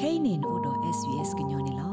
[0.00, 1.88] kainin odo svs gnyone lo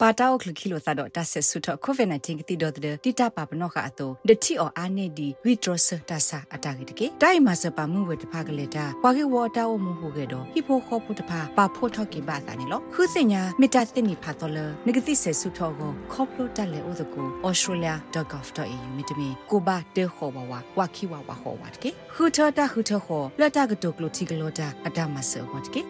[0.00, 25.82] ပါတောက်ခလခီလိုသတော့တဆက်ဆုထကိုဗစ် -19 ကတိတော့တဲ့တိတပါပနောခအတော့ဒတိအောအာနေဒီဝီဒရစတဆာအတာဂေတကေတိုင်မစပါမှုဝတဖကလေတာပွာကေဝတာဝမှုဟုကေတော့ဟိဖိုခောပုတဖပါဖို့ထော့ကေပါတာနေလို့ခုစညာမီတာတင်နီဖာတော်လနဂတိဆက်ဆုထောကိုခေါပလိုတက်လေဥဒကို australia.gov.au မြတမီကိုဘာတေခောဘဝဝခိဝဝဟောဝတ်ကေခုထတာခုထခောလက်တာကတုကလိုတီကလိုတာအတမဆောဝတ်ကေ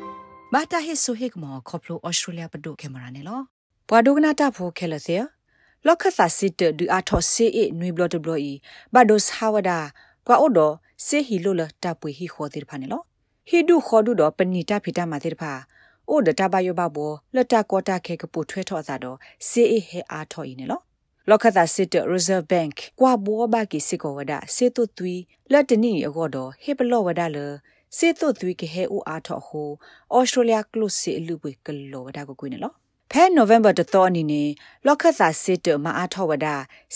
[0.53, 3.43] ဘာတာဟစ်ဆိုဟိကမောခေါပလို australia ပဒုကင်မရာနေလို့
[3.89, 5.17] ဘွာဒုကနာတာဖိုခဲလစေ
[5.87, 8.53] လောက်ခသစစ်တဒူအထောစေအနွေဘလတ်ဘလီ
[8.95, 9.79] ဘဒိုစဟာဝဒါ
[10.27, 10.59] ကွာအိုဒ
[11.07, 13.03] စေဟီလိုလတာပွေဟီခေါ်တိဖာနေလော
[13.49, 15.53] ဟီဒူခေါ်ဒူတော့ပနီတာဖီတာမာတိဖာ
[16.09, 19.19] အိုဒတာဘယောဘဘောလတာကောတာခဲကပူထွဲထော့သာတော့
[19.49, 20.81] စေအဟဲအားထော်ဤနေလော
[21.29, 25.15] လောက်ခသစစ်တ Reserve Bank ကွာဘောဘာကီစစ်ကောဝဒါစေတုသွီ
[25.53, 27.39] လက်တနီအကောတော့ဟေပလော့ဝဒါလ
[27.97, 29.69] စေတုသွီကဟဲဦးအားထော်ဟို
[30.17, 32.73] Australia Close စီအလူပွေကလောဝဒါကိုကွေးနေလော
[33.11, 34.49] ဖဲနိုဝင်ဘာတတော်အနေနဲ့
[34.87, 36.47] လောက်ခတ်စာစစ်တမအားထောဝဒ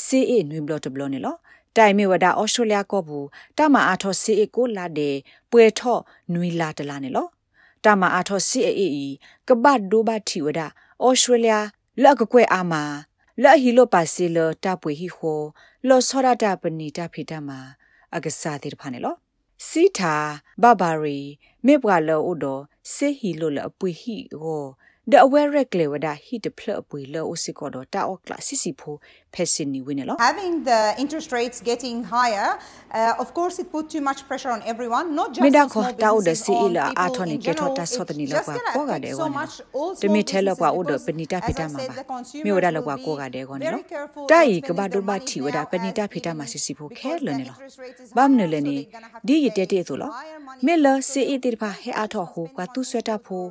[0.04, 1.36] စီအေနွေဘလတ်ဘလနေလော
[1.76, 3.26] တိုင်မီဝဒဩစတြေးလျကောဘူး
[3.58, 5.16] တမအားထောစီအေကိုလာတဲ့
[5.50, 6.00] ပွဲထော့
[6.34, 7.26] နွေလာတလာနေလော
[7.84, 9.08] တမအားထောစီအေအီ
[9.48, 10.60] ကဘတ်ဒိုဘတ်ထီဝဒ
[11.04, 11.54] ဩစတြေးလျ
[12.02, 12.82] လက်ကကွဲအာမာ
[13.42, 15.40] လက်ဟီလိုပါစီလတပွေဟီဟို
[15.88, 17.58] လောစောရတာပနီတာဖီတာမာ
[18.14, 19.16] အကစားတိဖာနေလော
[19.68, 20.16] စီတာ
[20.62, 21.18] ဘဘာရီ
[21.66, 22.46] မေဘွာလောအိုဒ
[22.92, 24.64] စေဟီလိုလအပွေဟီဟို
[25.08, 28.72] the aware rekle wada hi de phle apui lo osiko do ta o class sisi
[28.76, 29.00] pho
[29.32, 32.58] phesin ni win lo having the interest rates getting higher
[32.92, 36.12] uh, of course it put too much pressure on everyone not just meda kho ta
[36.12, 38.58] o de si ila a tho ni ke tho ta so de ni lo kwa
[38.74, 39.46] ko ga de wa
[40.02, 42.98] de mi the lo kwa o de penita phita ma ba mi wada lo kwa
[43.06, 43.80] ko ga de ko ni lo
[44.28, 47.32] ta yi ka ba do ba thi wada penita phita ma sisi pho khe lo
[47.40, 47.54] ni lo
[48.14, 48.76] ba mne le ni
[49.24, 50.12] di yi te te so lo
[50.62, 53.42] me lo si e ti pha he a tho ho kwa tu sweta pho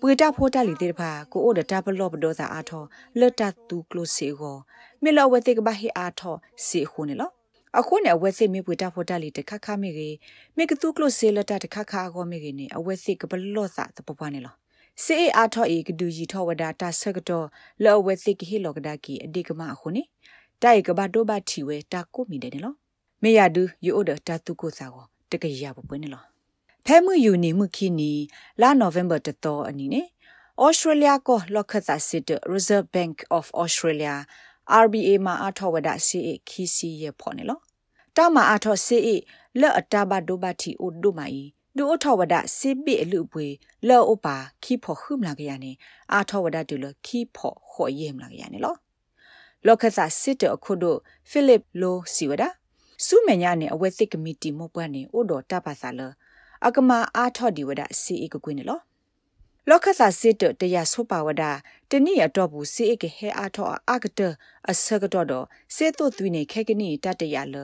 [0.00, 2.84] ပွေတာဖိုးတာလီတေဖာကိုအိုဒတာဘလော့ဘဒေါ်သာအာထော
[3.18, 4.56] လတ်တတူကလိုစီကို
[5.02, 6.34] မေလောဝဲတေကဘာဟီအာထော
[6.66, 7.30] စီခုန်လော
[7.78, 10.16] အခုနဲ့အဝဲစစ်မေပွေတာဖိုးတာလီတခခမေကြီး
[10.56, 14.54] မေကတူကလိုစီလတ်တခခအကောမေကြီးနေအဝဲစစ်ကဘလော့သာတပပနေလော
[15.04, 17.46] စေအာထောအေကဒူကြီးထောဝဒတာဆကတော့
[17.84, 20.02] လောဝဲစစ်ကဟီလောကဒါကီအဒီကမအခုနေ
[20.62, 22.76] တိုက်ကဘာဒိုဘာထီဝဲတာကိုမီတယ်နော်
[23.22, 26.37] မေယာဒူယိုအိုဒတာတူကိုစာကိုတကရပပွနေလော
[26.90, 28.12] ဖဲမှုယူနေမှုခီနီ
[28.60, 30.02] လာနိုဗ ెంబర్ တတော်အနီနေ
[30.62, 34.14] ဩစတြေးလျကိုလောက်ခသစစ်တ Reserve Bank of Australia
[34.82, 37.58] RBA မှာအထောဝဒ CA ခီစီရဖော်နေလော
[38.16, 39.08] တာမအထော CA
[39.60, 41.40] လက်အတာဘဒိုဘတီအိုဒိုမိုင်
[41.76, 43.46] ဒူအထောဝဒစိပိအလူပွေ
[43.88, 45.72] လောအပါခီဖော်ခုမလာကြရနေ
[46.14, 48.74] အထောဝဒတူလခီဖော်ခေါ်ရဲမလာကြရနေလော
[49.66, 50.96] လောက်ခသစစ်တအခုဒို
[51.28, 52.44] ဖိလစ်လိုစီဝဒ
[53.06, 56.12] စုမညာနေအဝဲသစ်ကမတီမောပွားနေအိုဒိုတာပါဆာလော
[56.66, 58.82] အကမာအာထော့ဒီဝဒစီအကကွင်းနော်
[59.68, 61.42] လောကဆာစစ်တတရဆိုပါဝဒ
[61.90, 64.20] တနိအတော့ဘူးစီအကဟဲအာထော့အကတ
[64.70, 67.56] အစကတော့တော့စေတုသွိနေခဲကနိတတရလ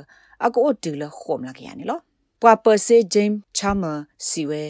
[0.44, 1.99] အကောတူလခုံလာကြရနေလော
[2.41, 3.93] ပွာပစေဂျိမ်းချာမာ
[4.28, 4.62] စီဝဲ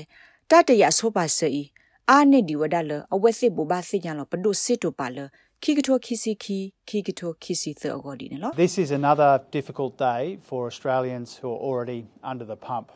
[0.51, 1.63] တတရဆိုပါစီ
[2.11, 5.19] အာနေဒီဝဒလအဝဲစစ်ဘူဘာစစ်ညာလပဒုစစ်တိုပါလ
[5.65, 6.59] ခိကထိုခိစီခိ
[6.89, 12.01] ခိကထိုခိစီသောဂောဒီနော် This is another difficult day for Australians who are already
[12.33, 12.87] under the pump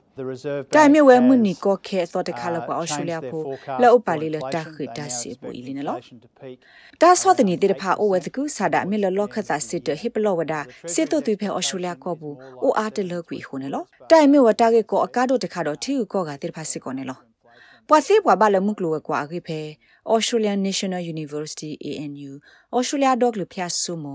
[0.77, 3.45] တိုင်မြဝဲမှုနီကိုခဲသောတခါလောက်ပါအော်စတြေးလျဖို့
[3.83, 5.97] လောအပလီလတာခိတာစီပူအီလင်းလော
[7.03, 10.55] တာဆောတနီတေတဖာအိုဝဲတကူဆာဒအမီလလောခသစစ်တဟိပလောဝဒ
[10.93, 17.19] စေတုသွေဖဲအော်စတြေးလျကောဘူးအိုအားတလောကွီခုန်လောတိုင်မြဝတာကေကိုအကားတို့တခါတော့ထီကောကတေတဖာစစ်ကောနေလော
[17.91, 19.61] ပွာစေပွာဘလမှုကလောကွာခေဖဲ
[20.15, 22.33] Australian National University ANU
[22.77, 24.07] Australia Dog လဖျာဆုမ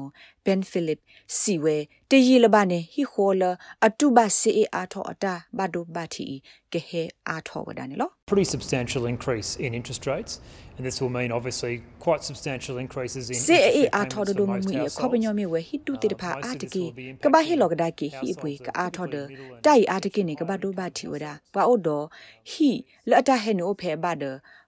[0.45, 0.99] Ben Philip
[1.39, 1.77] စီဝဲ
[2.11, 3.43] တရီလဘနေဟီခိုလ
[3.85, 6.27] အတုဘစီအာထောအတာဘဒိုဘတီ
[6.73, 10.33] ကဟဲအာထောဝဒနေလော Pretty substantial increase in interest rates
[10.75, 11.73] and this will mean obviously
[12.05, 16.83] quite substantial increases in စေအေအာထောဒဒမမီခေါပညောမီဝဲဟီတူတေတဖာအာတကေ
[17.23, 19.15] ကဘာဟီလောကဒါကီဟီပွေကအာထောဒ
[19.65, 21.89] တိုင်အာတကေနေကဘာဒိုဘတီဝဒဘွာအိုဒ
[22.51, 22.71] ဟီ
[23.09, 24.23] လအတာဟဲနိုဖဲဘဒ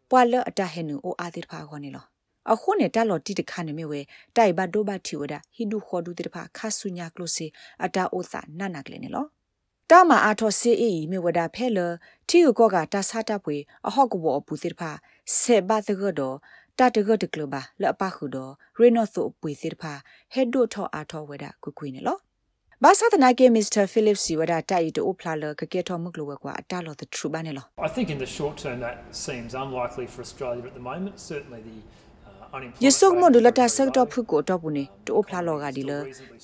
[0.10, 2.06] ပွာလအတဟဲနူအိုအာတိဖာခေါနေလော
[2.52, 4.00] အခုနဲ့တလော်တိတခါနေမြဝဲ
[4.36, 7.46] တိုင်ဘဒိုဘတီဝဒဟိဒူခေါ်ဒူတိတဖာခါဆုညာကလိုစီ
[7.84, 9.26] အတာအိုသာနနကလေးနေလော
[9.90, 11.80] တာမအာထောစီအီမြဝဒဖဲလ
[12.30, 13.58] တီယကောကတာစာတပွေ
[13.88, 14.92] အဟော့ကဘောပူတိတဖာ
[15.38, 16.38] ဆေဘတ်ကတော့
[16.80, 19.94] တာတကတကလဘာလပခုတော့ရေနော့ဆိုပွေစီတဖာ
[20.34, 22.18] ဟက်ဒိုထောအာထောဝဒကွကွေနေလော
[22.84, 28.96] ဘာသာတနာကေမစ္စတာဖိလစ်စီဝဒတိုက်တိုဖလာလကကေထောမကလဝကွာအတလော်တထရူဘာနေလော I think in the short term that
[29.26, 31.78] seems unlikely for Australia at the moment certainly the
[32.86, 35.92] ယဆုမဒူလတာဆက်တော့ဖုကိုတော့ဘူးနေတိုဖလာလောကဒီလ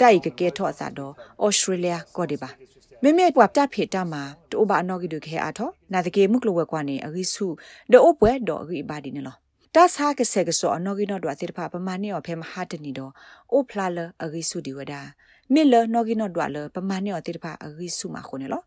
[0.01, 1.13] တိုက်ကကေထောအစာတော့
[1.45, 2.49] ဩစတြေးလျကောဒီပါ
[3.03, 7.45] မေမေပွားတဖေတာမှာတိုဘာနော်ဂီဒုခဲအားထောနာတကေမှုကလဝဲကွာနေအဂိစု
[7.91, 9.35] ဒေအိုပွဲဒေါ်အဂိဘာဒီနေလော
[9.75, 13.11] တာဆာကဆေကဆောအနော်ဂီနော်ဒွာတိဖာပမာနေော်ဖဲမဟာတနီတော့
[13.51, 15.01] အိုဖလာလအဂိစုဒီဝဒါ
[15.53, 18.63] မေလနော်ဂီနော်ဒွာလပမာနေော်တိဖာအဂိစုမှာခုနေလော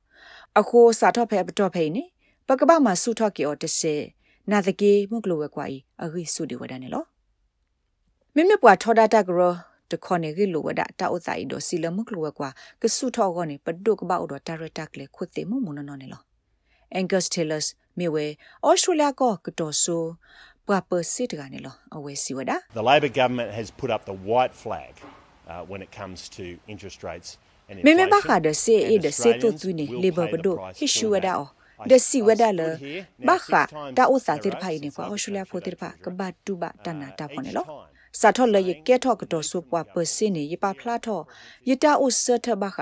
[0.58, 2.04] အခုစာထော့ဖဲပတော့ဖဲနေ
[2.48, 3.94] ပကပမှာစုထော့ကေအော်တဆေ
[4.50, 7.04] နာတကေမှုကလဝဲကွာဤအဂိစုဒီဝဒါနေလော
[8.34, 9.54] မေမေပွားထောဒတာဂရော
[9.90, 12.48] တခေါနေရီလိုဝဒတာဥဆိုင်ဒိုစီလမှုကလဝကွာ
[12.82, 16.22] ကဆုထောကောနေပဒုကဘောက်တော့တာရတက်လေခုတိမှုမနနော်နေလော
[16.98, 18.26] Angus Taylor's မြေဝဲ
[18.69, 20.02] Australia ကကတော်ဆို
[20.66, 25.24] ပွာပစစ်တကနေလောအဝဲစီဝဒ The Labor government has put up the white flag uh,
[25.70, 27.31] when it comes to interest rates
[27.70, 27.96] and မေ inflation.
[27.99, 31.26] မေဘခါဒစေအေဒစေတု and သွိနေ Australians လေဘ will ဘ pay ဒို the price ဟိရှူ for ဝ that.
[31.26, 31.46] ဒါအော
[31.87, 34.58] I- ဒစီဝဒါလ I stood here now ဘခါ six times တာဥ in စာ a တိ row
[34.62, 38.19] ဖိုင်နေ since ပွာ I've ဩစတြေးလျ introduced ဖိုတိဖာ interest ကဘတူဘတနာတာဖောနေလော each time.
[38.20, 41.23] စာထော်လေကဲထော့ကတော်ဆူပွားပစင်းနေယပဖလာထော့
[41.69, 42.79] ယတာဥစထဘခ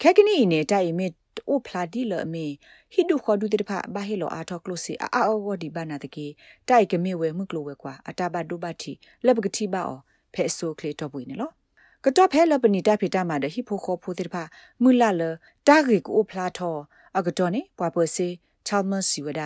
[0.00, 1.06] ခက်ကနီနေတိုင်မေ
[1.52, 2.46] အိုဖလာဒီလအမေ
[2.92, 6.26] ဟိဒုခေါ်ဒုတဖဘာဟီလိုအာထောက်လို့စီအာအောဝဒီဘာနာတကေ
[6.68, 8.92] တိုက်ကမေဝဲမှုကလိုဝဲကွာအတာဘဒုဘတီ
[9.24, 9.98] လက်ပကတိပါအော
[10.34, 11.50] ဖဲဆိုကလေတော့ပွေနေလော
[12.04, 14.42] ကတော့ဖဲလပနီတာဖီတာမာဒဟိဖိုခေါ်ဖိုတိဖာ
[14.82, 15.22] မူလာလ
[15.68, 16.76] တာဂီကိုဖလာထော
[17.18, 18.28] အကတော့နေပွားပစေ
[18.66, 19.42] ချာမစီဝဒ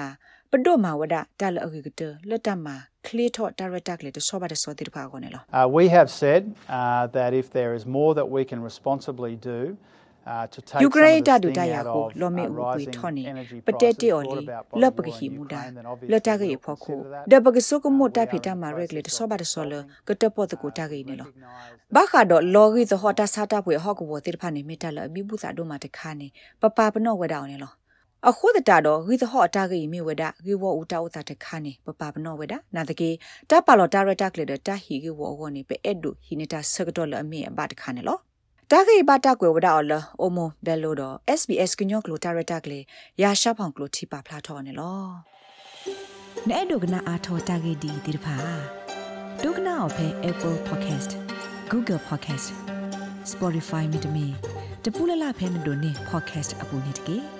[0.51, 2.77] ပဒိုမာဝဒတာလအဂီကတလက်တမာ
[3.07, 6.43] ခလီထောတာရတက်လေတဆောပါတဆောတိဖာကောနေလော Uh, we have said
[6.79, 9.96] uh, that if there is more that we can responsibly do uh, to take
[10.83, 12.85] ယူကရိန်း some တာ of ဒူ the တာ sting ယာ out ကို of လောမေ uh, ဥပွေ
[12.85, 15.27] rising ထောနေ energy ပတက် prices တေော် brought လီ about by လ the ပက war ဟီ
[15.27, 17.33] in မူဒါ Ukraine, then လတ obviously ကေ we'll ဖောခု consider that.
[17.33, 19.73] ဒပကဆုကမ Uh, တာ we ဖီ are တာ in မာ the ရက်လေတ process ဆော of ပါတဆောလ
[19.77, 26.29] consulting, ကတပေါ်တကူ uh, တာကေနေလော recognise ဘာခါတော့လောဂီသဟတာစာတာပွေဟော့ကဘောတိဖာနေမီတလအဘိဘူးစာတို့မှာတခါနေ
[26.61, 27.73] ပပပနော့ဝဲတောင်နေလော
[28.29, 33.11] အခုတတာတော့ဂီသဟော့တာဂီမိဝဲတာဂီဝဦးတာဦးတာတခါနေပပပနော့ဝဲတာနာတကေ
[33.51, 38.19] တပါလောတာရတာကလေတာဟီဂီဝအောနေပဲအဲ့ဒူဟီနေတာဆကတော့လအမေအဘတခါနေလော
[38.73, 42.81] တာဂီဘတာကွယ်ဝဒါအော်လအိုမိုဘယ်လိုတော့ SBS ကညော့ကလိုတာရတာကလေ
[43.23, 45.01] ရာရှာဖောင်ကလိုတီပါဖလာထော်နေလော
[46.49, 48.37] နဲ့ဒုကနာအာထောတာဂေဒီဒီတဖာ
[49.43, 51.11] ဒုကနာအဖဲ Apple Podcast
[51.71, 52.49] Google Podcast
[53.33, 54.27] Spotify မြေတမီ
[54.85, 57.36] တပူလလဖဲမတို့နေ podcast အပူနေတကေ